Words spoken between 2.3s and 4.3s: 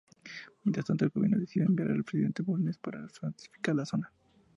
Bulnes para pacificar la zona.